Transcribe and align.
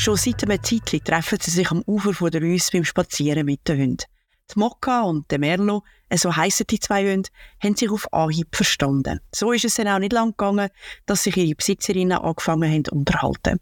Schon 0.00 0.16
seit 0.16 0.42
einem 0.44 0.62
Zeitchen 0.62 1.04
treffen 1.04 1.36
sie 1.42 1.50
sich 1.50 1.70
am 1.70 1.82
Ufer 1.86 2.30
der 2.30 2.40
Rüss 2.40 2.70
beim 2.70 2.84
Spazieren 2.84 3.44
mit 3.44 3.68
den 3.68 3.82
Hunden. 3.82 4.04
Die 4.50 4.58
Mokka 4.58 5.02
und 5.02 5.30
der 5.30 5.38
Merlo, 5.38 5.82
äh, 6.08 6.16
so 6.16 6.34
heissen 6.34 6.66
die 6.70 6.80
zwei 6.80 7.12
Hunde, 7.12 7.28
haben 7.62 7.76
sich 7.76 7.90
auf 7.90 8.10
Anhieb 8.10 8.56
verstanden. 8.56 9.20
So 9.30 9.52
ist 9.52 9.66
es 9.66 9.74
dann 9.74 9.88
auch 9.88 9.98
nicht 9.98 10.14
lang 10.14 10.30
gegangen, 10.30 10.70
dass 11.04 11.24
sich 11.24 11.36
ihre 11.36 11.54
Besitzerinnen 11.54 12.16
angefangen 12.16 12.72
haben 12.72 12.86
zu 12.86 12.92
unterhalten. 12.92 13.60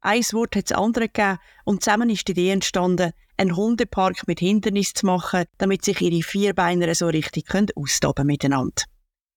Ein 0.00 0.24
Wort 0.32 0.56
hat 0.56 0.68
das 0.68 0.76
andere 0.76 1.06
gegeben 1.06 1.38
und 1.64 1.84
zusammen 1.84 2.10
ist 2.10 2.26
die 2.26 2.32
Idee 2.32 2.50
entstanden, 2.50 3.12
einen 3.36 3.54
Hundepark 3.54 4.26
mit 4.26 4.40
Hindernis 4.40 4.94
zu 4.94 5.06
machen, 5.06 5.44
damit 5.58 5.84
sich 5.84 6.00
ihre 6.00 6.24
Vierbeiner 6.24 6.92
so 6.96 7.06
richtig 7.06 7.54
austoben 7.76 8.26
miteinander. 8.26 8.82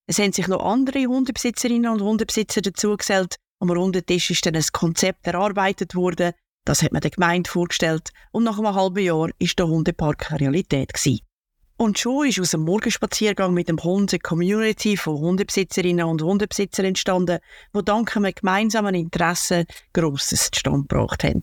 Es 0.07 0.17
haben 0.17 0.33
sich 0.33 0.47
noch 0.47 0.65
andere 0.65 1.05
Hundebesitzerinnen 1.05 1.91
und 1.91 2.01
Hundebesitzer 2.01 2.61
dazugesellt. 2.61 3.35
Am 3.61 3.69
runden 3.69 4.03
Tisch 4.03 4.31
ist 4.31 4.43
dann 4.43 4.55
ein 4.55 4.65
Konzept 4.73 5.27
erarbeitet 5.27 5.93
worden. 5.93 6.33
Das 6.65 6.81
hat 6.81 6.91
man 6.93 7.01
der 7.01 7.11
Gemeinde 7.11 7.47
vorgestellt 7.47 8.09
und 8.31 8.43
nach 8.43 8.57
einem 8.57 8.73
halben 8.73 9.03
Jahr 9.03 9.29
ist 9.37 9.59
der 9.59 9.67
Hundepark 9.67 10.31
Realität 10.31 10.91
gewesen. 10.91 11.19
Und 11.77 11.99
schon 11.99 12.27
ist 12.27 12.39
aus 12.39 12.55
einem 12.55 12.63
Morgenspaziergang 12.63 13.53
mit 13.53 13.69
dem 13.69 13.77
Hund 13.83 14.13
eine 14.13 14.19
Community 14.19 14.97
von 14.97 15.19
Hundebesitzerinnen 15.19 16.05
und 16.05 16.23
Hundebesitzern 16.23 16.85
entstanden, 16.85 17.37
die 17.75 17.85
dank 17.85 18.17
einem 18.17 18.33
gemeinsamen 18.33 18.95
Interesse 18.95 19.65
Grosses 19.93 20.49
zustande 20.49 20.87
gebracht 20.87 21.23
haben. 21.23 21.41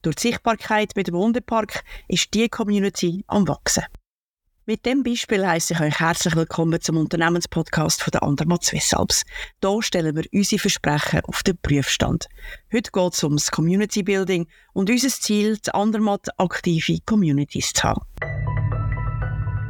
Durch 0.00 0.16
die 0.16 0.28
Sichtbarkeit 0.28 0.92
mit 0.96 1.08
dem 1.08 1.16
Hundepark 1.16 1.84
ist 2.08 2.32
die 2.32 2.48
Community 2.48 3.24
am 3.26 3.46
Wachsen. 3.46 3.84
Mit 4.70 4.84
dem 4.84 5.02
Beispiel 5.02 5.46
heiße 5.46 5.72
ich 5.72 5.80
euch 5.80 5.98
herzlich 5.98 6.36
willkommen 6.36 6.78
zum 6.78 6.98
Unternehmenspodcast 6.98 8.02
von 8.02 8.10
der 8.10 8.22
Andermatt 8.22 8.64
Swiss 8.64 8.92
Alps. 8.92 9.22
Hier 9.64 9.82
stellen 9.82 10.14
wir 10.14 10.26
unsere 10.30 10.60
Versprechen 10.60 11.22
auf 11.24 11.42
den 11.42 11.56
Prüfstand. 11.56 12.28
Heute 12.70 12.90
geht 12.90 13.14
es 13.14 13.24
ums 13.24 13.50
Community 13.50 14.02
Building 14.02 14.46
und 14.74 14.90
unser 14.90 15.08
Ziel, 15.08 15.56
die 15.56 15.70
Andermatt 15.72 16.28
aktive 16.36 16.98
Communities 17.06 17.72
zu 17.72 17.82
haben. 17.84 18.02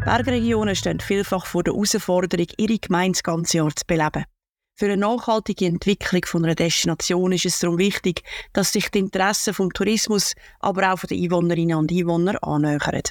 Bergregionen 0.04 0.74
stehen 0.74 0.98
vielfach 0.98 1.46
vor 1.46 1.62
der 1.62 1.74
Herausforderung, 1.74 2.48
ihre 2.56 2.80
Gemeinde 2.80 3.12
das 3.12 3.22
ganze 3.22 3.58
Jahr 3.58 3.70
zu 3.76 3.86
beleben. 3.86 4.24
Für 4.74 4.86
eine 4.86 4.96
nachhaltige 4.96 5.66
Entwicklung 5.66 6.24
von 6.24 6.44
einer 6.44 6.56
Destination 6.56 7.30
ist 7.30 7.46
es 7.46 7.60
darum 7.60 7.78
wichtig, 7.78 8.24
dass 8.52 8.72
sich 8.72 8.90
die 8.90 8.98
Interessen 8.98 9.54
vom 9.54 9.72
Tourismus, 9.72 10.32
aber 10.58 10.92
auch 10.92 10.98
von 10.98 11.06
den 11.06 11.22
Einwohnerinnen 11.22 11.78
und 11.78 11.92
Einwohnern 11.92 12.38
annähern. 12.38 13.02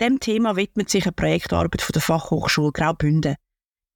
Dem 0.00 0.18
Thema 0.18 0.56
widmet 0.56 0.88
sich 0.88 1.04
eine 1.04 1.12
Projektarbeit 1.12 1.82
von 1.82 1.92
der 1.92 2.00
Fachhochschule 2.00 2.72
Graubünden. 2.72 3.36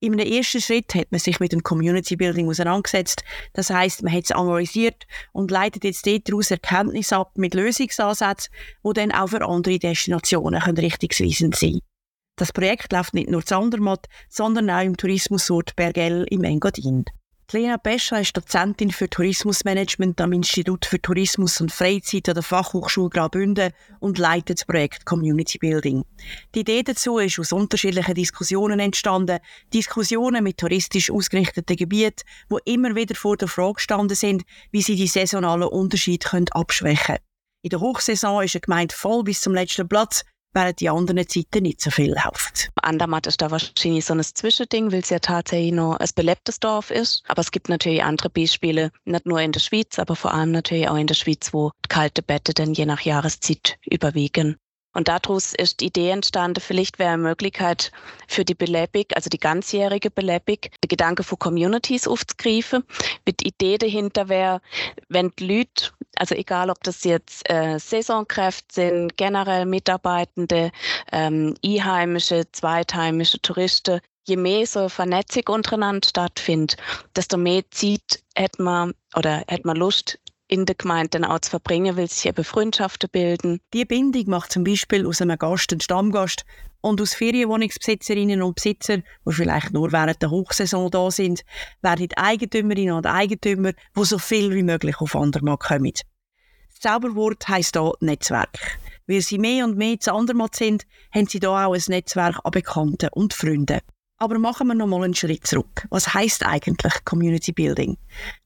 In 0.01 0.13
einem 0.13 0.31
ersten 0.31 0.61
Schritt 0.61 0.95
hat 0.95 1.11
man 1.11 1.19
sich 1.19 1.41
mit 1.41 1.53
dem 1.53 1.63
Community 1.63 2.15
Building 2.15 2.47
auseinandergesetzt. 2.47 3.25
Das 3.55 3.71
heißt, 3.71 4.03
man 4.03 4.13
hat 4.13 4.25
es 4.25 4.31
analysiert 4.31 5.07
und 5.33 5.51
leitet 5.51 5.85
jetzt 5.85 6.07
daraus 6.07 6.51
Erkenntnisse 6.51 7.17
ab 7.17 7.33
mit 7.39 7.55
Lösungsansätzen, 7.55 8.53
die 8.87 8.93
dann 8.93 9.13
auch 9.13 9.29
für 9.29 9.49
andere 9.49 9.79
Destinationen 9.79 10.61
richtungsweisend 10.63 11.57
sein 11.57 11.71
können. 11.71 11.81
Das 12.37 12.53
Projekt 12.53 12.93
läuft 12.93 13.15
nicht 13.15 13.31
nur 13.31 13.47
zu 13.47 13.57
Andermatt, 13.57 14.05
sondern 14.29 14.69
auch 14.69 14.85
im 14.85 14.99
Tourismusort 14.99 15.75
Bergell 15.75 16.27
im 16.29 16.45
Engadin. 16.45 17.07
Lena 17.53 17.79
Pescha 17.79 18.19
ist 18.19 18.37
Dozentin 18.37 18.91
für 18.91 19.09
Tourismusmanagement 19.09 20.21
am 20.21 20.33
Institut 20.33 20.87
für 20.87 21.01
Tourismus 21.01 21.61
und 21.61 21.71
Freizeit 21.71 22.29
an 22.29 22.35
der 22.35 22.43
Fachhochschule 22.43 23.11
Graubünden 23.11 23.73
und 24.01 24.19
leitet 24.19 24.59
das 24.59 24.65
Projekt 24.65 25.05
Community 25.05 25.59
Building. 25.59 26.05
Die 26.55 26.61
Idee 26.61 26.83
dazu 26.83 27.19
ist 27.19 27.39
aus 27.39 27.53
unterschiedlichen 27.53 28.15
Diskussionen 28.15 28.81
entstanden. 28.81 29.39
Diskussionen 29.73 30.43
mit 30.43 30.59
touristisch 30.59 31.11
ausgerichteten 31.11 31.77
Gebieten, 31.77 32.23
wo 32.49 32.59
immer 32.65 32.97
wieder 32.97 33.15
vor 33.15 33.37
der 33.37 33.47
Frage 33.47 33.75
gestanden 33.75 34.17
sind, 34.17 34.43
wie 34.73 34.83
sie 34.83 34.97
die 34.97 35.07
saisonalen 35.07 35.69
Unterschiede 35.69 36.27
abschwächen 36.51 37.05
können. 37.07 37.19
In 37.63 37.71
der 37.71 37.81
Hochsaison 37.81 38.43
ist 38.43 38.57
eine 38.57 38.61
Gemeinde 38.61 38.95
voll 38.95 39.23
bis 39.25 39.41
zum 39.41 39.55
letzten 39.55 39.89
Platz 39.89 40.25
während 40.55 40.81
die 40.81 40.89
anderen 40.89 41.29
Zeiten 41.29 41.63
nicht 41.63 41.81
so 41.81 41.91
viel 41.91 42.15
läuft. 42.15 42.71
Andermatt 42.83 43.27
ist 43.27 43.43
da 43.43 43.51
wahrscheinlich 43.51 44.05
so 44.05 44.15
ein 44.15 44.23
Zwischending, 44.23 44.93
weil 44.93 45.01
es 45.01 45.11
ja 45.11 45.19
tatsächlich 45.19 45.73
noch 45.73 45.97
ein 45.97 46.09
belebtes 46.15 46.61
Dorf 46.61 46.91
ist. 46.91 47.23
Aber 47.29 47.41
es 47.41 47.51
gibt 47.51 47.69
natürlich 47.69 48.03
andere 48.03 48.31
Beispiele, 48.31 48.91
nicht 49.05 49.27
nur 49.27 49.41
in 49.41 49.53
der 49.53 49.61
Schweiz, 49.61 49.99
aber 49.99 50.17
vor 50.17 50.33
allem 50.33 50.53
natürlich 50.53 50.89
auch 50.89 50.97
in 50.97 51.07
der 51.07 51.15
Schweiz, 51.15 51.53
wo 51.53 51.73
kalte 51.89 52.23
Bette 52.23 52.55
dann 52.55 52.75
je 52.75 52.87
nach 52.87 53.01
Jahreszeit 53.01 53.79
überwiegen. 53.85 54.57
Und 54.95 55.09
daraus 55.09 55.53
ist 55.55 55.81
die 55.81 55.87
Idee 55.87 56.11
entstanden, 56.11 56.61
vielleicht 56.61 56.99
wäre 56.99 57.13
eine 57.13 57.23
Möglichkeit 57.23 57.91
für 58.29 58.45
die 58.45 58.55
Belebung, 58.55 59.05
also 59.15 59.29
die 59.29 59.39
ganzjährige 59.39 60.11
Belebung, 60.11 60.59
den 60.63 60.89
Gedanke 60.89 61.25
von 61.25 61.39
Communities 61.39 62.07
aufzugreifen. 62.07 62.85
Mit 63.27 63.41
die 63.41 63.49
Idee 63.49 63.77
dahinter 63.77 64.29
wäre, 64.29 64.61
wenn 65.09 65.33
die 65.39 65.59
Leute, 65.59 65.91
also 66.17 66.35
egal 66.35 66.71
ob 66.71 66.83
das 66.85 67.05
jetzt 67.05 67.49
äh, 67.51 67.79
Saisonkräfte 67.79 68.75
sind, 68.75 69.17
generell 69.17 69.67
Mitarbeitende, 69.67 70.71
ähm, 71.13 71.55
einheimische, 71.65 72.45
zweitheimische 72.53 73.41
Touristen, 73.43 74.01
je 74.27 74.37
mehr 74.37 74.67
so 74.67 74.81
eine 74.81 74.91
Vernetzung 74.91 75.43
untereinander 75.49 76.09
stattfindet, 76.09 76.77
desto 77.17 77.37
mehr 77.37 77.63
Zeit 77.71 78.23
hat 78.39 78.59
man 78.59 78.95
oder 79.17 79.45
hat 79.49 79.65
man 79.65 79.77
Lust, 79.77 80.19
in 80.55 80.67
der 80.67 80.77
Gemeinde 80.77 81.29
auch 81.29 81.41
zu 81.41 81.51
verbringen, 81.51 81.97
weil 81.97 82.09
sich 82.09 82.27
eben 82.27 82.45
Freundschaften 82.45 83.11
bilden. 83.11 83.61
Die 83.73 83.85
Bindung 83.85 84.31
macht 84.31 84.53
zum 84.53 84.63
Beispiel 84.63 85.07
aus 85.07 85.21
einem 85.21 85.37
Gast 85.37 85.73
einen 85.73 85.81
Stammgast 85.81 86.45
und 86.81 87.01
aus 87.01 87.15
Ferienwohnungsbesitzerinnen 87.15 88.41
und 88.41 88.55
Besitzer, 88.55 88.99
die 88.99 89.33
vielleicht 89.33 89.73
nur 89.73 89.91
während 89.91 90.23
der 90.23 90.31
Hochsaison 90.31 90.91
da 90.91 91.11
sind, 91.11 91.43
werden 91.83 92.09
Eigentümerinnen 92.15 92.95
und 92.95 93.07
Eigentümer, 93.07 93.73
die 93.73 94.05
so 94.05 94.19
viel 94.19 94.55
wie 94.55 94.63
möglich 94.63 95.01
auf 95.01 95.17
Andermatt 95.17 95.61
kommen. 95.61 95.93
Das 95.93 96.81
Zauberwort 96.81 97.49
heisst 97.49 97.77
hier 97.77 97.93
Netzwerk. 98.01 98.79
Weil 99.07 99.21
sie 99.21 99.39
mehr 99.39 99.65
und 99.65 99.77
mehr 99.77 99.99
zu 99.99 100.15
Andermatt 100.15 100.55
sind, 100.55 100.87
haben 101.15 101.27
sie 101.27 101.39
hier 101.39 101.51
auch 101.51 101.75
ein 101.75 101.83
Netzwerk 101.89 102.39
an 102.43 102.51
Bekannten 102.53 103.11
und 103.13 103.35
Freunden. 103.35 103.81
Aber 104.19 104.39
machen 104.39 104.69
wir 104.69 104.75
noch 104.75 104.87
mal 104.87 105.03
einen 105.03 105.15
Schritt 105.15 105.47
zurück. 105.47 105.87
Was 105.91 106.15
heißt 106.15 106.45
eigentlich 106.47 106.93
Community 107.05 107.53
Building? 107.53 107.97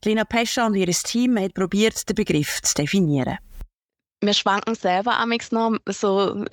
Lina 0.04 0.24
Pescha 0.24 0.66
und 0.66 0.74
ihr 0.74 0.86
Team 0.86 1.38
haben 1.38 1.52
probiert, 1.52 2.08
den 2.08 2.14
Begriff 2.14 2.62
zu 2.62 2.74
definieren. 2.74 3.38
Wir 4.20 4.34
schwanken 4.34 4.74
selber 4.74 5.18
amix 5.18 5.52
noch 5.52 5.76
so 5.86 6.44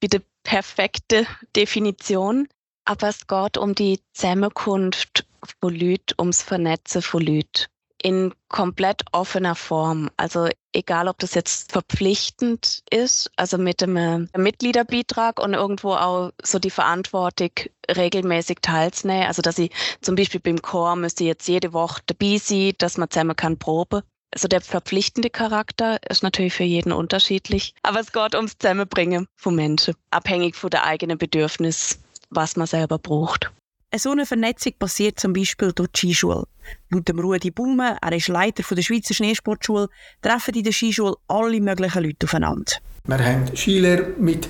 bei 0.00 0.08
der 0.08 0.22
perfekten 0.42 1.26
Definition, 1.54 2.48
aber 2.84 3.08
es 3.08 3.26
geht 3.26 3.56
um 3.56 3.74
die 3.74 4.00
Zusammenkunft 4.14 5.24
von 5.60 5.74
Leuten, 5.74 6.14
ums 6.18 6.42
Vernetzen 6.42 7.02
von 7.02 7.22
Leuten 7.22 7.66
in 8.02 8.34
komplett 8.48 9.02
offener 9.12 9.54
Form. 9.54 10.10
Also 10.16 10.48
egal, 10.72 11.08
ob 11.08 11.18
das 11.18 11.34
jetzt 11.34 11.72
verpflichtend 11.72 12.82
ist, 12.90 13.30
also 13.36 13.58
mit 13.58 13.82
einem 13.82 14.28
Mitgliederbeitrag 14.36 15.40
und 15.40 15.54
irgendwo 15.54 15.92
auch 15.94 16.32
so 16.42 16.58
die 16.58 16.70
Verantwortung 16.70 17.50
regelmäßig 17.88 18.58
teilzunehmen. 18.60 19.26
Also 19.26 19.42
dass 19.42 19.58
ich 19.58 19.70
zum 20.00 20.16
Beispiel 20.16 20.40
beim 20.40 20.60
Chor 20.60 20.96
müsste 20.96 21.24
jetzt 21.24 21.48
jede 21.48 21.72
Woche 21.72 22.02
dabei 22.06 22.38
sein, 22.38 22.72
dass 22.78 22.98
man 22.98 23.10
zusammen 23.10 23.36
kann 23.36 23.58
proben. 23.58 24.02
Also 24.34 24.48
der 24.48 24.62
verpflichtende 24.62 25.28
Charakter 25.28 25.98
ist 26.08 26.22
natürlich 26.22 26.54
für 26.54 26.64
jeden 26.64 26.90
unterschiedlich, 26.90 27.74
aber 27.82 28.00
es 28.00 28.12
geht 28.12 28.34
ums 28.34 28.56
Zusammenbringen 28.56 29.26
von 29.36 29.54
Menschen, 29.54 29.94
abhängig 30.10 30.56
von 30.56 30.70
der 30.70 30.84
eigenen 30.84 31.18
Bedürfnis, 31.18 31.98
was 32.30 32.56
man 32.56 32.66
selber 32.66 32.98
braucht. 32.98 33.52
So 33.94 34.10
eine 34.10 34.24
Vernetzung 34.24 34.72
passiert 34.78 35.20
zum 35.20 35.34
Beispiel 35.34 35.72
durch 35.72 35.90
die 35.90 36.14
Skischule. 36.14 36.44
Laut 36.90 37.08
dem 37.08 37.18
Rudi 37.18 37.50
Baume, 37.50 37.96
er 38.00 38.12
ist 38.12 38.28
Leiter 38.28 38.62
der 38.74 38.82
Schweizer 38.82 39.14
Schneesportschule, 39.14 39.88
treffen 40.20 40.54
in 40.54 40.64
der 40.64 40.72
Skischule 40.72 41.16
alle 41.28 41.60
möglichen 41.60 42.02
Leute 42.02 42.26
aufeinander. 42.26 42.72
Wir 43.04 43.18
haben 43.18 43.56
Skilehrer 43.56 44.06
mit 44.18 44.48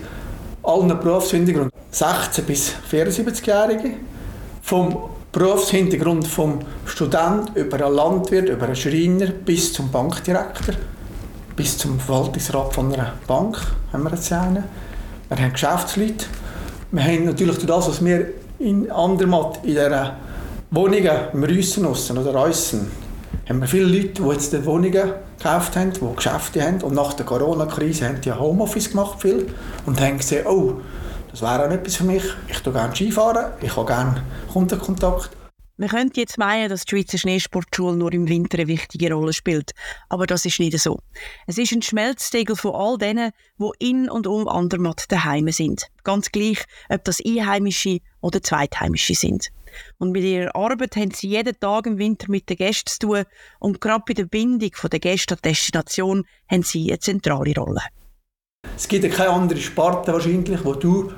allen 0.62 0.88
Berufshintergründen, 0.88 1.72
16 1.90 2.44
bis 2.44 2.74
74-Jährige. 2.90 3.94
Vom 4.62 5.10
Berufshintergrund 5.32 6.26
vom 6.26 6.60
Student 6.84 7.56
über 7.56 7.84
einen 7.84 7.94
Landwirt, 7.94 8.48
über 8.50 8.66
einen 8.66 8.76
Schreiner 8.76 9.26
bis 9.28 9.72
zum 9.72 9.90
Bankdirektor, 9.90 10.74
bis 11.56 11.78
zum 11.78 11.98
Verwaltungsrat 11.98 12.74
von 12.74 12.92
einer 12.92 13.14
Bank 13.26 13.58
haben 13.92 14.04
wir 14.04 14.10
jetzt. 14.10 14.30
Wir 14.30 14.38
haben 15.38 15.52
Geschäftsleute. 15.52 16.26
Wir 16.90 17.02
haben 17.02 17.24
natürlich 17.24 17.56
durch 17.56 17.66
das, 17.66 17.88
was 17.88 18.04
wir 18.04 18.28
in 18.58 18.90
Andermatt, 18.90 19.60
in 19.62 19.70
dieser 19.70 20.16
Wohnungen 20.74 21.28
im 21.34 21.44
Rüssenaussen 21.44 22.16
oder 22.16 22.32
Reussen, 22.32 22.90
haben 23.46 23.60
wir 23.60 23.68
viele 23.68 23.84
Leute, 23.84 24.22
die 24.22 24.28
jetzt 24.30 24.54
die 24.54 24.64
Wohnungen 24.64 25.12
gekauft 25.36 25.76
haben, 25.76 25.92
die 25.92 26.16
Geschäfte 26.16 26.62
haben. 26.62 26.80
Und 26.80 26.94
nach 26.94 27.12
der 27.12 27.26
Corona-Krise 27.26 28.08
haben 28.08 28.22
die 28.22 28.32
Homeoffice 28.32 28.88
gemacht 28.88 29.20
viel 29.20 29.52
und 29.84 30.00
haben 30.00 30.16
gesehen, 30.16 30.46
oh, 30.46 30.80
das 31.30 31.42
wäre 31.42 31.66
auch 31.66 31.70
etwas 31.70 31.96
für 31.96 32.04
mich. 32.04 32.22
Ich 32.48 32.62
gehe 32.62 32.72
gerne 32.72 32.96
Skifahren, 32.96 33.52
ich 33.60 33.76
habe 33.76 33.86
gerne 33.86 34.22
Kundenkontakt. 34.50 35.28
Man 35.76 35.90
könnte 35.90 36.20
jetzt 36.20 36.38
meinen, 36.38 36.70
dass 36.70 36.86
die 36.86 36.96
Schweizer 36.96 37.18
Schneesportschule 37.18 37.94
nur 37.94 38.12
im 38.14 38.26
Winter 38.26 38.56
eine 38.56 38.68
wichtige 38.68 39.12
Rolle 39.12 39.34
spielt. 39.34 39.72
Aber 40.08 40.26
das 40.26 40.46
ist 40.46 40.58
nicht 40.58 40.78
so. 40.78 41.00
Es 41.46 41.58
ist 41.58 41.72
ein 41.72 41.82
Schmelztegel 41.82 42.56
von 42.56 42.74
all 42.74 42.96
denen, 42.96 43.32
die 43.58 43.90
in 43.90 44.08
und 44.08 44.26
um 44.26 44.48
Andermatt 44.48 45.04
daheim 45.10 45.48
sind. 45.52 45.88
Ganz 46.02 46.32
gleich, 46.32 46.64
ob 46.88 47.04
das 47.04 47.20
Einheimische 47.22 47.98
oder 48.22 48.42
Zweitheimische 48.42 49.14
sind. 49.14 49.50
Und 49.98 50.12
mit 50.12 50.24
ihrer 50.24 50.54
Arbeit 50.54 50.96
haben 50.96 51.10
sie 51.12 51.28
jeden 51.28 51.58
Tag 51.58 51.86
im 51.86 51.98
Winter 51.98 52.26
mit 52.28 52.48
den 52.48 52.56
Gästen 52.56 52.90
zu 52.90 52.98
tun 52.98 53.24
und 53.58 53.80
gerade 53.80 54.04
bei 54.06 54.14
der 54.14 54.24
Bindung 54.24 54.70
der 54.90 55.00
Gäste 55.00 55.34
an 55.34 55.40
die 55.44 55.48
Destination 55.48 56.24
haben 56.50 56.62
sie 56.62 56.88
eine 56.90 56.98
zentrale 56.98 57.54
Rolle. 57.54 57.82
Es 58.76 58.88
gibt 58.88 59.04
ja 59.04 59.10
keine 59.10 59.30
andere 59.30 59.58
Sparte 59.58 60.12
wahrscheinlich, 60.12 60.64
wo 60.64 60.74
du 60.74 61.12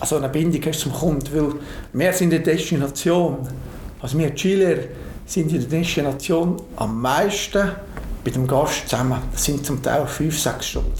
also 0.00 0.16
eine 0.16 0.28
Bindung 0.28 0.62
hast 0.64 0.80
zum 0.80 0.92
Kunden, 0.92 1.28
weil 1.34 1.54
wir 1.92 2.12
sind 2.12 2.32
in 2.32 2.42
der 2.42 2.54
Destination, 2.54 3.46
also 4.00 4.18
wir 4.18 4.34
Chile 4.34 4.88
sind 5.26 5.52
in 5.52 5.60
der 5.60 5.68
Destination 5.68 6.56
am 6.76 7.00
meisten 7.00 7.70
mit 8.24 8.34
dem 8.34 8.46
Gast 8.46 8.88
zusammen. 8.88 9.20
Das 9.32 9.44
sind 9.44 9.64
zum 9.64 9.82
Teil 9.82 10.06
fünf, 10.06 10.38
sechs 10.38 10.68
Stunden. 10.68 10.92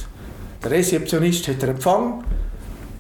Der 0.63 0.71
Rezeptionist 0.71 1.49
hat 1.49 1.63
den 1.63 1.71
Empfang, 1.71 2.23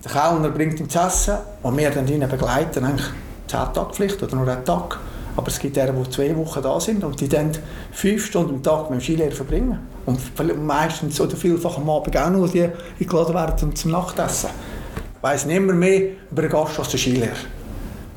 der 0.05 0.13
Kellner 0.13 0.49
bringt 0.49 0.81
ihm 0.81 0.89
zu 0.89 0.99
essen 0.99 1.37
und 1.63 1.77
wir 1.77 1.91
dann 1.91 2.09
ihn 2.09 2.27
begleiten, 2.29 2.85
eigentlich 2.85 3.07
zehn 3.51 3.73
Tage 3.75 3.93
vielleicht 3.93 4.23
oder 4.23 4.37
nur 4.37 4.49
einen 4.49 4.65
Tag. 4.65 4.99
Aber 5.37 5.49
es 5.49 5.59
gibt 5.59 5.77
Leute, 5.77 5.93
die 5.93 6.11
zwei 6.11 6.37
Wochen 6.37 6.63
da 6.63 6.81
sind 6.81 7.05
und 7.05 7.21
die 7.21 7.29
dann 7.29 7.53
fünf 7.93 8.27
Stunden 8.27 8.57
am 8.57 8.63
Tag 8.63 8.91
mit 8.91 9.01
dem 9.01 9.03
Skilehrer 9.03 9.31
verbringen. 9.31 9.79
Und 10.07 10.21
meistens 10.67 11.21
oder 11.21 11.37
vielfach 11.37 11.77
am 11.77 11.89
Abend 11.89 12.17
auch 12.17 12.31
noch, 12.31 12.49
die 12.49 12.69
eingeladen 12.99 13.35
werden 13.35 13.77
zum 13.77 13.91
Nachtessen. 13.91 14.51
Weiss 15.21 15.47
niemand 15.47 15.79
mehr 15.79 16.03
über 16.31 16.43
den 16.43 16.51
Gast 16.51 16.79
als 16.79 16.89
der 16.89 16.99
Skilehrer. 16.99 17.33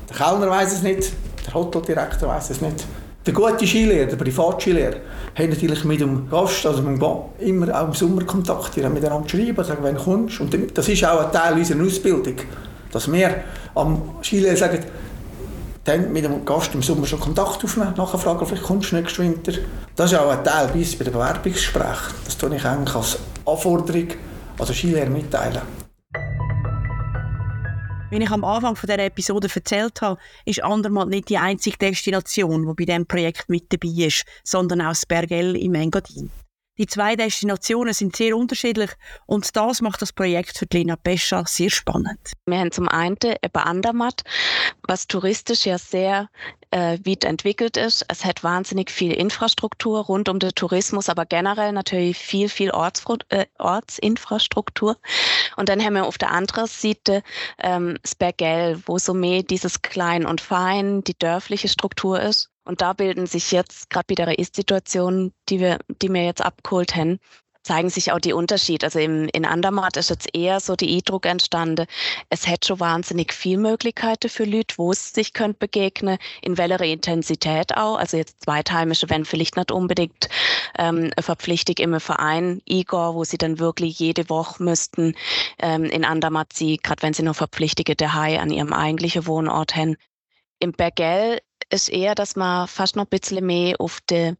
Der 0.08 0.16
Kellner 0.16 0.50
weiß 0.50 0.72
es 0.72 0.82
nicht, 0.82 1.12
der 1.46 1.54
Hoteldirektor 1.54 2.28
weiß 2.28 2.50
es 2.50 2.60
nicht. 2.60 2.84
Der 3.26 3.32
gute 3.32 3.66
Skilehrer, 3.66 4.06
der 4.06 4.16
Privatskilehrer, 4.16 4.96
hat 5.34 5.48
natürlich 5.48 5.84
mit 5.84 6.00
dem 6.00 6.28
Gast, 6.28 6.66
also 6.66 6.82
mit 6.82 7.00
dem 7.00 7.18
immer 7.38 7.80
auch 7.80 7.86
im 7.86 7.94
Sommer 7.94 8.24
Kontakt, 8.24 8.76
die 8.76 8.82
miteinander 8.82 9.28
schreiben, 9.28 9.64
sagen, 9.64 9.82
wenn 9.82 9.94
du 9.94 10.02
kommst. 10.02 10.40
Und 10.40 10.54
das 10.76 10.88
ist 10.88 11.04
auch 11.04 11.24
ein 11.24 11.32
Teil 11.32 11.54
unserer 11.54 11.82
Ausbildung, 11.82 12.36
dass 12.92 13.10
wir 13.10 13.44
am 13.74 14.02
Skilehrer 14.22 14.56
sagen, 14.56 14.80
dann 15.84 16.12
mit 16.12 16.24
dem 16.24 16.44
Gast 16.44 16.74
im 16.74 16.82
Sommer 16.82 17.06
schon 17.06 17.20
Kontakt 17.20 17.62
aufnehmen, 17.62 17.94
nachher 17.96 18.18
fragen, 18.18 18.46
vielleicht 18.46 18.64
kommst 18.64 18.92
du 18.92 18.96
nächsten 18.96 19.22
Winter. 19.22 19.52
Das 19.96 20.12
ist 20.12 20.18
auch 20.18 20.30
ein 20.30 20.42
Teil 20.42 20.68
bei 20.68 20.82
den 20.82 21.12
Bewerbungsgesprächen. 21.12 22.14
Das 22.24 22.36
tue 22.36 22.56
ich 22.56 22.64
eigentlich 22.64 22.94
als 22.94 23.18
Anforderung 23.44 24.08
an 24.58 24.66
den 24.66 24.74
Skilehrer 24.74 25.10
mitteilen. 25.10 25.62
Wie 28.10 28.22
ich 28.22 28.30
am 28.30 28.44
Anfang 28.44 28.76
von 28.76 28.86
dieser 28.86 29.04
Episode 29.04 29.48
erzählt 29.52 30.00
habe, 30.00 30.20
ist 30.44 30.62
Andermatt 30.62 31.08
nicht 31.08 31.28
die 31.28 31.38
einzige 31.38 31.76
Destination, 31.76 32.62
die 32.62 32.72
bei 32.74 32.84
diesem 32.84 33.06
Projekt 33.06 33.48
mit 33.48 33.72
dabei 33.72 34.06
ist, 34.06 34.24
sondern 34.44 34.82
auch 34.82 34.90
das 34.90 35.04
Bergell 35.04 35.56
im 35.56 35.74
Engadin. 35.74 36.30
Die 36.76 36.86
zwei 36.86 37.14
Destinationen 37.14 37.94
sind 37.94 38.16
sehr 38.16 38.36
unterschiedlich 38.36 38.90
und 39.26 39.54
das 39.54 39.80
macht 39.80 40.02
das 40.02 40.12
Projekt 40.12 40.58
für 40.58 40.66
Lena 40.72 40.96
Pescha 40.96 41.44
sehr 41.46 41.70
spannend. 41.70 42.32
Wir 42.46 42.58
haben 42.58 42.72
zum 42.72 42.88
einen 42.88 43.16
eben 43.22 43.54
Andermatt, 43.54 44.22
was 44.82 45.06
touristisch 45.06 45.66
ja 45.66 45.78
sehr 45.78 46.28
äh, 46.72 46.98
weit 47.06 47.24
entwickelt 47.24 47.76
ist. 47.76 48.04
Es 48.08 48.24
hat 48.24 48.42
wahnsinnig 48.42 48.90
viel 48.90 49.12
Infrastruktur 49.12 50.00
rund 50.00 50.28
um 50.28 50.40
den 50.40 50.50
Tourismus, 50.50 51.08
aber 51.08 51.26
generell 51.26 51.70
natürlich 51.70 52.18
viel, 52.18 52.48
viel 52.48 52.72
Orts, 52.72 53.04
äh, 53.28 53.46
Ortsinfrastruktur. 53.58 54.96
Und 55.56 55.68
dann 55.68 55.80
haben 55.80 55.94
wir 55.94 56.06
auf 56.06 56.18
der 56.18 56.32
anderen 56.32 56.66
Seite 56.66 57.22
ähm, 57.58 57.98
das 58.02 58.16
Bergell, 58.16 58.82
wo 58.86 58.98
so 58.98 59.14
mehr 59.14 59.44
dieses 59.44 59.82
Klein 59.82 60.26
und 60.26 60.40
Fein, 60.40 61.04
die 61.04 61.16
dörfliche 61.16 61.68
Struktur 61.68 62.20
ist. 62.20 62.50
Und 62.64 62.80
da 62.80 62.92
bilden 62.92 63.26
sich 63.26 63.52
jetzt 63.52 63.90
gerade 63.90 64.06
bei 64.08 64.14
der 64.14 64.38
Ist-Situation, 64.38 65.32
die 65.48 65.60
wir, 65.60 65.78
die 66.02 66.12
wir 66.12 66.24
jetzt 66.24 66.42
abgeholt 66.42 66.96
haben, 66.96 67.18
zeigen 67.64 67.88
sich 67.90 68.12
auch 68.12 68.20
die 68.20 68.34
Unterschiede. 68.34 68.86
Also 68.86 68.98
im, 68.98 69.28
in 69.32 69.44
Andermatt 69.44 69.96
ist 69.96 70.10
jetzt 70.10 70.28
eher 70.34 70.60
so 70.60 70.76
die 70.76 70.94
Eindruck 70.96 71.26
entstanden, 71.26 71.86
es 72.28 72.46
hätte 72.46 72.68
schon 72.68 72.80
wahnsinnig 72.80 73.32
viel 73.32 73.56
Möglichkeiten 73.56 74.28
für 74.28 74.44
Leute, 74.44 74.76
wo 74.76 74.92
es 74.92 75.12
sich 75.12 75.32
könnte 75.32 75.58
begegnen, 75.58 76.18
in 76.42 76.58
welcher 76.58 76.84
Intensität 76.84 77.76
auch. 77.76 77.96
Also 77.96 78.18
jetzt 78.18 78.42
Zweitheimische, 78.44 79.08
wenn 79.08 79.24
vielleicht 79.24 79.56
nicht 79.56 79.72
unbedingt 79.72 80.28
ähm, 80.78 81.10
eine 81.16 81.22
Verpflichtung 81.22 81.76
im 81.78 81.98
Verein 82.00 82.60
Igor, 82.66 83.14
wo 83.14 83.24
sie 83.24 83.38
dann 83.38 83.58
wirklich 83.58 83.98
jede 83.98 84.28
Woche 84.28 84.62
müssten 84.62 85.14
ähm, 85.58 85.84
in 85.84 86.04
Andermatt 86.04 86.52
sie, 86.52 86.76
gerade 86.76 87.02
wenn 87.02 87.14
sie 87.14 87.22
noch 87.22 87.36
Verpflichtungen 87.36 87.96
daheim 87.96 88.40
an 88.40 88.50
ihrem 88.50 88.72
eigentlichen 88.72 89.26
Wohnort 89.26 89.74
haben. 89.74 89.96
Im 90.60 90.72
Bergell 90.72 91.40
ist 91.74 91.88
eher, 91.88 92.14
dass 92.14 92.36
man 92.36 92.68
fast 92.68 92.96
noch 92.96 93.04
ein 93.04 93.10
bisschen 93.10 93.44
mehr 93.44 93.74
auf 93.80 94.00
der 94.08 94.36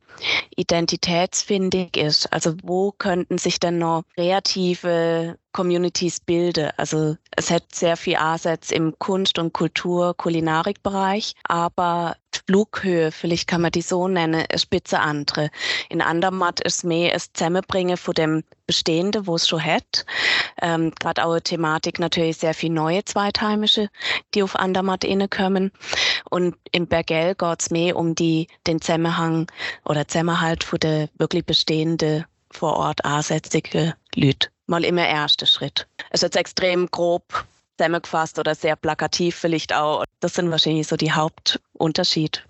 Identitätsfindung 0.56 1.90
ist. 1.96 2.32
Also 2.32 2.54
wo 2.62 2.92
könnten 2.92 3.38
sich 3.38 3.58
denn 3.58 3.78
noch 3.78 4.04
kreative 4.14 5.36
Communities 5.52 6.20
bilden? 6.20 6.70
Also 6.76 7.16
es 7.36 7.50
hat 7.50 7.74
sehr 7.74 7.96
viel 7.96 8.16
Ansätze 8.16 8.74
im 8.74 8.98
Kunst- 8.98 9.38
und 9.38 9.52
Kultur-, 9.52 10.14
Kulinarikbereich, 10.14 11.34
aber 11.42 12.16
Flughöhe, 12.46 13.10
vielleicht 13.10 13.48
kann 13.48 13.62
man 13.62 13.72
die 13.72 13.82
so 13.82 14.06
nennen, 14.06 14.44
ist 14.52 14.62
spitze 14.62 15.00
andere. 15.00 15.50
In 15.88 16.02
Andermatt 16.02 16.60
ist 16.60 16.84
mehr 16.84 17.12
das 17.12 17.32
Zusammenbringen 17.32 17.96
von 17.96 18.14
dem 18.14 18.44
Bestehenden, 18.66 19.26
wo 19.26 19.36
es 19.36 19.48
schon 19.48 19.64
hat. 19.64 20.04
Ähm, 20.60 20.92
Gerade 21.00 21.24
auch 21.24 21.32
eine 21.32 21.42
Thematik 21.42 21.98
natürlich 21.98 22.38
sehr 22.38 22.54
viel 22.54 22.70
neue 22.70 23.04
Zweitheimische, 23.04 23.88
die 24.34 24.42
auf 24.42 24.56
Andermatt 24.56 25.06
kommen. 25.30 25.72
Und 26.30 26.56
im 26.72 26.86
Bergell 26.86 27.34
geht 27.34 27.60
es 27.60 27.70
mehr 27.70 27.96
um 27.96 28.14
die, 28.14 28.48
den 28.66 28.80
Zusammenhang 28.80 29.50
oder 29.84 30.06
Zusammenhalt 30.06 30.64
von 30.64 30.80
der 30.80 31.08
wirklich 31.16 31.46
bestehenden 31.46 32.24
vor 32.50 32.76
Ort 32.76 33.04
ansässigen 33.04 33.94
Leute. 34.14 34.48
Mal 34.66 34.84
immer 34.84 35.06
erster 35.06 35.46
Schritt. 35.46 35.86
Es 36.10 36.22
ist 36.22 36.22
jetzt 36.22 36.36
extrem 36.36 36.90
grob 36.90 37.44
zusammengefasst 37.76 38.38
oder 38.38 38.54
sehr 38.54 38.76
plakativ 38.76 39.36
vielleicht 39.36 39.74
auch. 39.74 40.04
Das 40.20 40.34
sind 40.34 40.50
wahrscheinlich 40.50 40.86
so 40.86 40.96
die 40.96 41.12
Hauptunterschiede. 41.12 42.40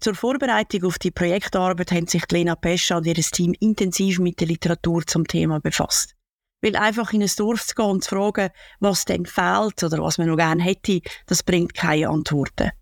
Zur 0.00 0.14
Vorbereitung 0.14 0.84
auf 0.84 0.98
die 0.98 1.10
Projektarbeit 1.10 1.90
haben 1.90 2.06
sich 2.06 2.22
Lena 2.30 2.54
Pescha 2.54 2.98
und 2.98 3.06
ihr 3.06 3.14
Team 3.14 3.54
intensiv 3.60 4.18
mit 4.18 4.40
der 4.40 4.48
Literatur 4.48 5.06
zum 5.06 5.26
Thema 5.26 5.58
befasst. 5.58 6.14
Weil 6.60 6.76
einfach 6.76 7.12
in 7.12 7.22
ein 7.22 7.30
Dorf 7.36 7.66
zu 7.66 7.74
gehen 7.74 7.86
und 7.86 8.04
zu 8.04 8.10
fragen, 8.10 8.50
was 8.80 9.04
denn 9.04 9.26
fehlt 9.26 9.82
oder 9.82 10.02
was 10.02 10.18
man 10.18 10.28
noch 10.28 10.36
gerne 10.36 10.62
hätte, 10.62 11.00
das 11.26 11.42
bringt 11.42 11.74
keine 11.74 12.08
Antworten. 12.08 12.72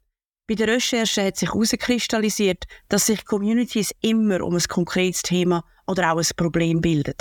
Bei 0.46 0.54
der 0.54 0.68
Recherche 0.68 1.24
hat 1.24 1.36
sich 1.36 1.48
herauskristallisiert, 1.48 2.64
dass 2.88 3.06
sich 3.06 3.24
Communities 3.24 3.92
immer 4.00 4.42
um 4.42 4.54
ein 4.54 4.62
konkretes 4.68 5.22
Thema 5.22 5.64
oder 5.86 6.12
auch 6.12 6.18
ein 6.18 6.26
Problem 6.36 6.80
bilden. 6.80 7.14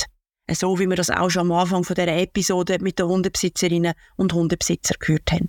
So 0.52 0.78
wie 0.78 0.88
wir 0.88 0.98
das 0.98 1.10
auch 1.10 1.30
schon 1.30 1.52
am 1.52 1.52
Anfang 1.54 1.86
von 1.86 1.96
dieser 1.96 2.18
Episode 2.18 2.78
mit 2.82 3.00
den 3.00 3.08
Hundebesitzerinnen 3.08 3.94
und 4.18 4.34
Hundebesitzer 4.34 4.96
gehört 5.00 5.32
haben. 5.32 5.48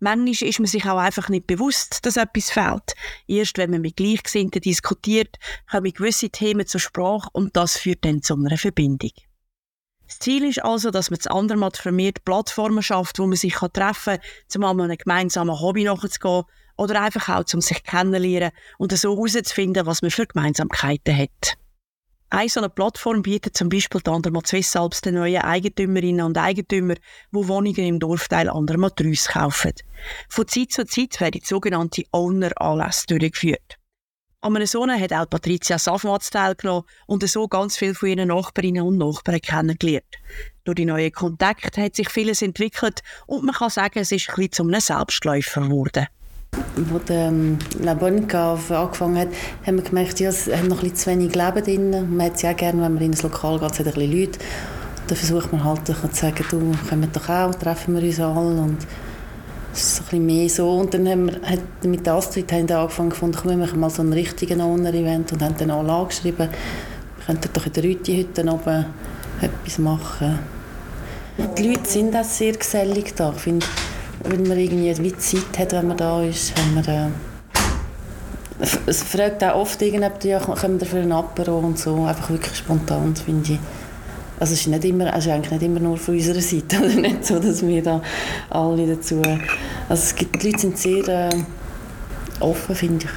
Manchmal 0.00 0.48
ist 0.48 0.58
man 0.58 0.66
sich 0.66 0.84
auch 0.84 0.98
einfach 0.98 1.30
nicht 1.30 1.46
bewusst, 1.46 2.04
dass 2.04 2.18
etwas 2.18 2.50
fehlt. 2.50 2.94
Erst 3.26 3.56
wenn 3.56 3.70
man 3.70 3.80
mit 3.80 3.96
Gleichgesinnten 3.96 4.60
diskutiert, 4.60 5.36
kommen 5.70 5.92
gewisse 5.92 6.28
Themen 6.28 6.66
zur 6.66 6.80
Sprache 6.80 7.28
und 7.32 7.56
das 7.56 7.78
führt 7.78 8.04
dann 8.04 8.22
zu 8.22 8.34
einer 8.34 8.58
Verbindung. 8.58 9.12
Das 10.06 10.18
Ziel 10.18 10.44
ist 10.44 10.62
also, 10.62 10.90
dass 10.90 11.10
man 11.10 11.20
zu 11.20 11.30
Andermatt 11.30 11.78
vermehrt 11.78 12.24
Plattformen 12.24 12.82
schafft, 12.82 13.18
wo 13.18 13.26
man 13.26 13.36
sich 13.36 13.54
treffen 13.54 14.18
kann, 14.18 14.62
um 14.62 14.80
einem 14.80 14.96
gemeinsamen 14.96 15.58
Hobby 15.58 15.84
nachzugehen 15.84 16.44
oder 16.76 17.02
einfach 17.02 17.28
auch, 17.28 17.44
um 17.54 17.60
sich 17.60 17.82
kennenzulernen 17.82 18.52
und 18.78 18.96
so 18.96 19.14
herauszufinden, 19.14 19.86
was 19.86 20.02
man 20.02 20.10
für 20.10 20.26
Gemeinsamkeiten 20.26 21.16
hat. 21.16 21.58
Eine 22.30 22.50
so 22.50 22.60
Plattform 22.68 23.22
bietet 23.22 23.56
zum 23.56 23.70
Beispiel 23.70 24.02
die 24.02 24.10
Andermatt 24.10 24.46
Swiss 24.46 24.76
Alps 24.76 25.00
den 25.00 25.14
neuen 25.14 25.40
Eigentümerinnen 25.40 26.26
und 26.26 26.36
Eigentümern, 26.36 26.98
die 27.32 27.48
Wohnungen 27.48 27.86
im 27.86 27.98
Dorfteil 27.98 28.50
Andermatt 28.50 29.00
Rüss 29.00 29.28
kaufen. 29.28 29.72
Von 30.28 30.46
Zeit 30.46 30.72
zu 30.72 30.84
Zeit 30.84 31.18
werden 31.20 31.40
die 31.40 31.46
sogenannte 31.46 32.04
Owner-Anlässe 32.12 33.06
durchgeführt. 33.06 33.78
An 34.42 34.54
einem 34.54 34.66
so 34.66 34.86
hat 34.86 35.12
auch 35.12 35.28
Patricia 35.28 35.78
Safmatz 35.78 36.28
teilgenommen 36.28 36.84
und 37.06 37.26
so 37.26 37.48
ganz 37.48 37.78
viele 37.78 37.94
von 37.94 38.10
ihren 38.10 38.28
Nachbarinnen 38.28 38.82
und 38.82 38.98
Nachbarn 38.98 39.40
kennengelernt. 39.40 40.04
Durch 40.64 40.76
die 40.76 40.84
neuen 40.84 41.10
Kontakte 41.10 41.82
hat 41.82 41.96
sich 41.96 42.10
vieles 42.10 42.42
entwickelt 42.42 43.00
und 43.26 43.42
man 43.42 43.54
kann 43.54 43.70
sagen, 43.70 44.00
es 44.00 44.12
ist 44.12 44.28
ein 44.28 44.34
bisschen 44.36 44.68
einem 44.68 44.80
Selbstläufer 44.80 45.62
geworden. 45.62 46.06
Als 46.54 47.04
der 47.08 47.32
La 47.80 47.94
Bonica 47.94 48.52
angefangen 48.52 49.18
hat, 49.18 49.28
haben 49.66 49.76
wir 49.76 49.84
gemerkt, 49.84 50.20
ja, 50.20 50.30
es 50.30 50.46
hat 50.46 50.64
noch 50.64 50.82
ein 50.82 50.90
bisschen 50.90 50.96
zu 50.96 51.10
wenig 51.10 51.34
Leben 51.34 51.64
drin. 51.64 52.16
Man 52.16 52.26
hat 52.26 52.36
es 52.36 52.42
ja 52.42 52.52
gerne, 52.52 52.82
wenn 52.82 52.94
man 52.94 53.02
in 53.02 53.12
ein 53.12 53.18
Lokal 53.22 53.58
geht, 53.58 53.72
es 53.72 53.78
hat 53.78 53.86
ein 53.86 53.94
bisschen 53.94 54.20
Leute. 54.20 54.38
Da 55.08 55.14
versucht 55.14 55.52
man 55.52 55.64
halt 55.64 55.86
zu 55.86 55.94
sagen, 56.12 56.44
du, 56.50 56.72
kommen 56.88 57.08
doch 57.12 57.28
auch, 57.28 57.54
treffen 57.54 57.96
wir 57.96 58.02
uns 58.02 58.20
alle. 58.20 58.60
Und 58.60 58.78
es 59.72 59.82
ist 59.82 60.00
ein 60.00 60.04
bisschen 60.04 60.26
mehr 60.26 60.48
so. 60.48 60.70
Und 60.70 60.94
dann 60.94 61.08
haben 61.08 61.26
wir 61.26 61.40
hat 61.42 61.84
mit 61.84 62.06
der 62.06 62.14
Astrid 62.14 62.50
haben 62.52 62.68
wir 62.68 62.78
angefangen 62.78 63.10
gefunden, 63.10 63.38
komm, 63.40 63.50
wir 63.50 63.56
machen 63.58 63.80
mal 63.80 63.90
so 63.90 64.02
einen 64.02 64.12
richtigen 64.12 64.60
Owner-Event 64.60 65.32
und 65.32 65.42
haben 65.42 65.54
dann 65.58 65.70
alle 65.70 65.92
angeschrieben, 65.92 66.48
wir 66.48 67.26
könnten 67.26 67.50
doch 67.52 67.66
in 67.66 67.72
der 67.72 67.84
Rüti-Hütte 67.84 68.42
oben 68.50 68.86
etwas 69.40 69.78
machen. 69.78 70.38
Die 71.56 71.68
Leute 71.68 71.88
sind 71.88 72.16
auch 72.16 72.24
sehr 72.24 72.52
gesellig 72.52 73.14
da. 73.14 73.32
Ich 73.36 73.42
wenn 74.30 74.46
man 74.46 74.58
irgendwie 74.58 74.96
wie 75.02 75.16
Zeit 75.16 75.58
hat, 75.58 75.72
wenn 75.72 75.88
man 75.88 75.96
da 75.96 76.22
ist, 76.22 76.54
haben 76.58 76.74
wir, 76.74 76.94
äh, 76.94 77.08
es 78.86 79.02
fragt 79.02 79.42
auch 79.44 79.60
oft 79.60 79.80
irgendjemand, 79.80 80.24
ja, 80.24 80.40
kommen 80.40 80.80
wir 80.80 80.86
für 80.86 80.98
ein 80.98 81.12
Apero 81.12 81.58
und 81.58 81.78
so, 81.78 82.04
einfach 82.04 82.30
wirklich 82.30 82.56
spontan, 82.56 83.14
finde 83.14 83.52
ich. 83.52 83.58
Also 84.40 84.54
es 84.54 84.60
ist, 84.60 84.66
nicht 84.68 84.84
immer, 84.84 85.12
also 85.12 85.30
eigentlich 85.30 85.50
nicht 85.52 85.62
immer 85.62 85.80
nur 85.80 85.96
von 85.96 86.14
unserer 86.14 86.40
Seite, 86.40 86.76
also 86.82 87.00
nicht 87.00 87.24
so, 87.24 87.38
dass 87.38 87.66
wir 87.66 87.82
da 87.82 88.02
alle 88.50 88.86
dazu 88.86 89.20
Also 89.88 90.02
es 90.02 90.14
gibt, 90.14 90.42
die 90.42 90.48
Leute 90.48 90.60
sind 90.60 90.78
sehr 90.78 91.08
äh, 91.08 91.30
offen, 92.40 92.74
finde 92.74 93.06
ich. 93.06 93.10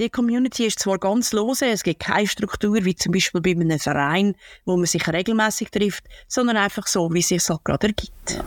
Die 0.00 0.10
Community 0.10 0.66
ist 0.66 0.80
zwar 0.80 0.98
ganz 0.98 1.32
lose, 1.32 1.66
es 1.66 1.84
gibt 1.84 2.00
keine 2.00 2.26
Struktur, 2.26 2.84
wie 2.84 2.96
zum 2.96 3.12
Beispiel 3.12 3.40
bei 3.40 3.52
einem 3.52 3.78
Verein, 3.78 4.34
wo 4.64 4.76
man 4.76 4.86
sich 4.86 5.06
regelmäßig 5.06 5.70
trifft, 5.70 6.04
sondern 6.26 6.56
einfach 6.56 6.88
so, 6.88 7.12
wie 7.12 7.20
es 7.20 7.28
sich 7.28 7.48
halt 7.48 7.64
gerade 7.64 7.86
ergibt. 7.86 8.32
Ja. 8.32 8.44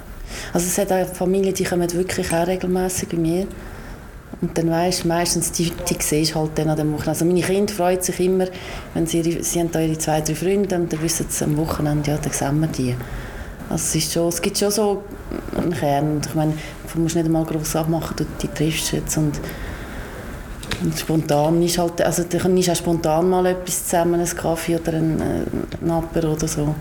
Also 0.53 0.67
es 0.67 0.77
hat 0.77 0.91
auch 0.91 1.13
Familien, 1.13 1.53
die 1.53 1.63
kommen 1.63 1.91
wirklich 1.93 2.33
auch 2.33 2.47
regelmäßig 2.47 3.09
bei 3.09 3.17
mir. 3.17 3.47
Und 4.39 4.55
dann 4.55 4.69
weisst 4.69 5.05
meistens, 5.05 5.51
die, 5.51 5.71
die 5.89 5.97
siehst 5.99 6.35
halt 6.35 6.51
dann 6.55 6.69
an 6.69 6.77
dem 6.77 6.93
Wochenende. 6.93 7.09
Also 7.09 7.25
meine 7.25 7.41
Kinder 7.41 7.73
freuen 7.73 8.01
sich 8.01 8.19
immer, 8.19 8.45
wenn 8.93 9.07
sie, 9.07 9.41
sie 9.41 9.59
haben 9.59 9.71
da 9.71 9.79
ihre 9.79 9.97
zwei, 9.97 10.21
drei 10.21 10.35
Freunde 10.35 10.75
und 10.75 10.93
dann 10.93 11.01
wissen 11.01 11.25
sie 11.27 11.43
am 11.43 11.57
Wochenende, 11.57 12.11
ja, 12.11 12.17
dann 12.17 12.31
sehen 12.31 12.59
wir 12.59 12.67
die. 12.67 12.95
Also 13.69 13.83
es, 13.83 13.95
ist 13.95 14.13
schon, 14.13 14.27
es 14.29 14.41
gibt 14.41 14.57
schon 14.57 14.71
so 14.71 15.03
einen 15.57 15.73
Kern. 15.73 16.21
Ich 16.25 16.35
meine, 16.35 16.53
du 16.93 16.99
musst 16.99 17.15
nicht 17.15 17.25
einmal 17.25 17.45
gross 17.45 17.75
abmachen, 17.75 18.15
du 18.15 18.25
die 18.41 18.47
triffst 18.47 18.91
jetzt 18.93 19.17
und, 19.17 19.39
und 20.83 20.97
spontan 20.97 21.61
ist 21.63 21.79
halt, 21.79 22.01
also 22.01 22.23
dann 22.23 22.57
ist 22.57 22.69
auch 22.69 22.75
spontan 22.75 23.29
mal 23.29 23.45
etwas 23.47 23.85
zusammen, 23.85 24.21
ein 24.21 24.27
Kaffee 24.27 24.75
oder 24.75 24.93
ein, 24.93 25.19
äh, 25.19 25.83
ein 25.83 25.89
Apper 25.91 26.31
oder 26.31 26.47
so. 26.47 26.75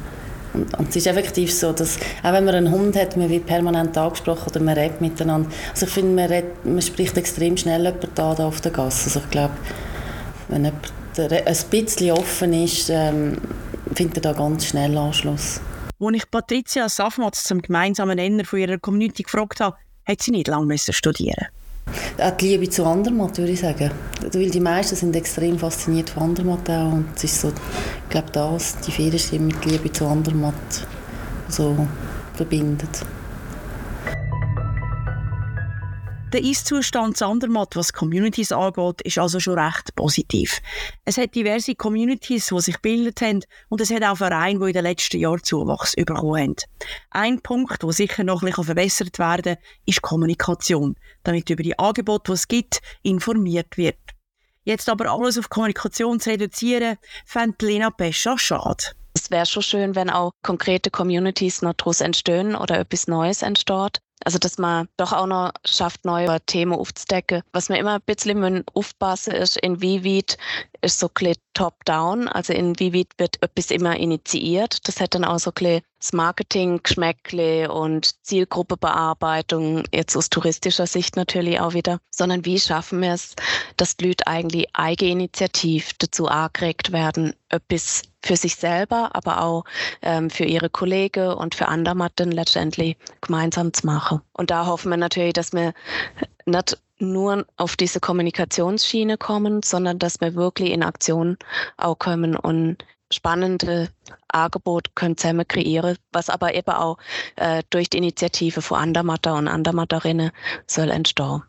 Und, 0.56 0.78
und, 0.78 0.88
es 0.88 0.96
ist 0.96 1.06
effektiv 1.06 1.52
so, 1.52 1.72
dass 1.72 1.98
auch 2.22 2.32
wenn 2.32 2.44
man 2.44 2.54
einen 2.54 2.70
Hund 2.70 2.96
hat, 2.96 3.16
man 3.16 3.28
wird 3.28 3.46
permanent 3.46 3.96
angesprochen 3.96 4.50
oder 4.50 4.60
man 4.60 4.74
redet 4.76 5.00
miteinander. 5.00 5.48
Also 5.70 5.86
ich 5.86 5.92
finde, 5.92 6.14
man, 6.14 6.26
redet, 6.26 6.64
man 6.64 6.82
spricht 6.82 7.16
extrem 7.16 7.56
schnell 7.56 7.84
jemanden 7.84 8.20
an 8.20 8.36
auf 8.38 8.60
der 8.60 8.72
Gasse. 8.72 9.06
Also 9.06 9.20
ich 9.20 9.30
glaube, 9.30 9.54
wenn 10.48 10.64
jemand 10.64 10.92
ein 11.18 11.70
bisschen 11.70 12.12
offen 12.12 12.52
ist, 12.52 12.90
ähm, 12.90 13.38
findet 13.94 14.24
er 14.24 14.32
da 14.32 14.38
ganz 14.38 14.66
schnell 14.66 14.96
Anschluss. 14.96 15.60
Als 15.98 16.16
ich 16.16 16.30
Patricia 16.30 16.88
Safmatz 16.88 17.44
zum 17.44 17.62
gemeinsamen 17.62 18.16
Nenner 18.16 18.44
von 18.44 18.58
ihrer 18.58 18.78
Community 18.78 19.22
gefragt 19.22 19.60
habe, 19.60 19.76
hat 20.06 20.22
sie 20.22 20.30
nicht 20.30 20.48
lange 20.48 20.76
studieren 20.78 21.46
auch 22.18 22.36
die 22.36 22.48
Liebe 22.48 22.68
zu 22.68 22.84
Andermatt, 22.84 23.38
würde 23.38 23.52
ich 23.52 23.60
sagen. 23.60 23.90
Weil 24.32 24.50
die 24.50 24.60
meisten 24.60 24.96
sind 24.96 25.14
extrem 25.16 25.58
fasziniert 25.58 26.10
von 26.10 26.24
Andermatt 26.24 26.68
auch. 26.70 26.92
Und 26.92 27.08
es 27.16 27.24
ist 27.24 27.40
so, 27.40 27.48
ich 27.48 28.10
glaube, 28.10 28.30
das, 28.32 28.78
die 28.80 28.92
Ferienstimme 28.92 29.46
mit 29.46 29.64
Liebe 29.64 29.92
zu 29.92 30.06
Andermatt 30.06 30.54
so 31.48 31.86
verbindet. 32.34 33.04
Der 36.32 36.42
Ist-Zustand 36.42 37.22
Andermatt, 37.22 37.76
was 37.76 37.92
Communities 37.92 38.50
angeht, 38.50 39.00
ist 39.02 39.16
also 39.16 39.38
schon 39.38 39.58
recht 39.58 39.94
positiv. 39.94 40.60
Es 41.04 41.18
hat 41.18 41.36
diverse 41.36 41.76
Communities, 41.76 42.46
die 42.46 42.60
sich 42.60 42.74
gebildet 42.74 43.20
haben 43.20 43.44
und 43.68 43.80
es 43.80 43.92
hat 43.92 44.02
auch 44.02 44.16
Vereine, 44.16 44.58
die 44.58 44.66
in 44.66 44.72
den 44.72 44.82
letzten 44.82 45.20
Jahren 45.20 45.44
Zuwachs 45.44 45.94
bekommen 45.94 46.40
haben. 46.40 46.56
Ein 47.10 47.40
Punkt, 47.42 47.80
der 47.80 47.92
sicher 47.92 48.24
noch 48.24 48.42
ein 48.42 48.46
bisschen 48.48 48.64
verbessert 48.64 49.20
werden 49.20 49.54
kann, 49.54 49.64
ist 49.86 50.02
Kommunikation, 50.02 50.96
damit 51.22 51.48
über 51.48 51.62
die 51.62 51.78
Angebote, 51.78 52.32
die 52.32 52.34
es 52.34 52.48
gibt, 52.48 52.80
informiert 53.02 53.76
wird. 53.76 53.96
Jetzt 54.64 54.88
aber 54.88 55.08
alles 55.08 55.38
auf 55.38 55.48
Kommunikation 55.48 56.18
zu 56.18 56.30
reduzieren, 56.30 56.96
fände 57.24 57.64
Lena 57.66 57.90
Pescha 57.90 58.36
schade. 58.36 58.84
Es 59.14 59.30
wäre 59.30 59.46
schon 59.46 59.62
schön, 59.62 59.94
wenn 59.94 60.10
auch 60.10 60.32
konkrete 60.42 60.90
Communities 60.90 61.62
noch 61.62 61.74
daraus 61.74 62.00
entstehen 62.00 62.56
oder 62.56 62.80
etwas 62.80 63.06
Neues 63.06 63.42
entsteht. 63.42 64.00
Also, 64.24 64.38
dass 64.38 64.58
man 64.58 64.88
doch 64.96 65.12
auch 65.12 65.26
noch 65.26 65.52
schafft, 65.64 66.04
neue 66.04 66.40
Themen 66.46 66.72
aufzudecken. 66.72 67.42
Was 67.52 67.68
mir 67.68 67.78
immer 67.78 67.94
ein 67.94 68.00
bisschen 68.06 68.64
aufpassen 68.74 69.34
ist, 69.34 69.56
inwieweit 69.58 70.38
ist 70.80 70.98
so 70.98 71.10
ein 71.20 71.34
top-down, 71.54 72.28
also 72.28 72.52
inwieweit 72.52 73.08
wird 73.18 73.42
etwas 73.42 73.70
immer 73.70 73.96
initiiert. 73.96 74.86
Das 74.88 75.00
hat 75.00 75.14
dann 75.14 75.24
auch 75.24 75.38
so 75.38 75.52
ein 75.60 75.80
das 75.98 76.12
Marketing, 76.12 76.80
Geschmäckle 76.82 77.72
und 77.72 78.22
Zielgruppebearbeitung, 78.24 79.84
jetzt 79.92 80.16
aus 80.16 80.28
touristischer 80.28 80.86
Sicht 80.86 81.16
natürlich 81.16 81.58
auch 81.60 81.72
wieder, 81.72 81.98
sondern 82.10 82.44
wie 82.44 82.60
schaffen 82.60 83.00
wir 83.00 83.14
es, 83.14 83.34
dass 83.76 83.96
die 83.96 84.08
Leute 84.08 84.26
eigentlich 84.26 84.66
eigeninitiativ 84.74 85.92
dazu 85.98 86.28
angeregt 86.28 86.92
werden, 86.92 87.34
etwas 87.48 88.02
für 88.26 88.36
sich 88.36 88.56
selber, 88.56 89.10
aber 89.14 89.42
auch 89.42 89.64
ähm, 90.02 90.30
für 90.30 90.44
ihre 90.44 90.68
Kollegen 90.68 91.32
und 91.32 91.54
für 91.54 91.68
andere 91.68 92.10
dann 92.16 92.30
letztendlich 92.30 92.96
gemeinsam 93.20 93.72
zu 93.72 93.86
machen. 93.86 94.20
Und 94.32 94.50
da 94.50 94.66
hoffen 94.66 94.90
wir 94.90 94.96
natürlich, 94.96 95.32
dass 95.32 95.52
wir 95.52 95.72
nicht 96.44 96.78
nur 96.98 97.46
auf 97.56 97.76
diese 97.76 98.00
Kommunikationsschiene 98.00 99.18
kommen, 99.18 99.62
sondern 99.62 99.98
dass 99.98 100.20
wir 100.20 100.34
wirklich 100.34 100.70
in 100.70 100.82
Aktion 100.82 101.36
auch 101.76 101.98
kommen 101.98 102.36
und 102.36 102.78
spannende 103.12 103.88
Angebote 104.28 104.90
können 104.94 105.16
zusammen 105.16 105.46
kreieren, 105.46 105.96
was 106.12 106.28
aber 106.28 106.54
eben 106.54 106.70
auch 106.70 106.98
äh, 107.36 107.62
durch 107.70 107.88
die 107.90 107.98
Initiative 107.98 108.62
von 108.62 108.78
Andermatter 108.78 109.34
und 109.34 109.48
Andermatterinnen 109.48 110.32
soll 110.66 110.90
entstehen. 110.90 111.42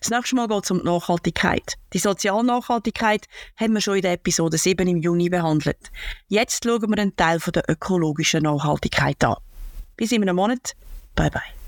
Das 0.00 0.10
nächste 0.10 0.36
Mal 0.36 0.48
geht 0.48 0.64
es 0.64 0.70
um 0.70 0.78
die 0.78 0.84
Nachhaltigkeit. 0.84 1.74
Die 1.92 1.98
soziale 1.98 2.44
Nachhaltigkeit 2.44 3.26
haben 3.56 3.74
wir 3.74 3.80
schon 3.80 3.96
in 3.96 4.02
der 4.02 4.12
Episode 4.12 4.58
7 4.58 4.86
im 4.88 4.98
Juni 4.98 5.28
behandelt. 5.28 5.90
Jetzt 6.28 6.64
schauen 6.64 6.82
wir 6.90 6.98
einen 6.98 7.16
Teil 7.16 7.40
von 7.40 7.52
der 7.52 7.68
ökologischen 7.68 8.42
Nachhaltigkeit 8.42 9.22
an. 9.24 9.36
Bis 9.96 10.12
in 10.12 10.22
einem 10.22 10.36
Monat. 10.36 10.72
Bye 11.14 11.30
bye. 11.30 11.61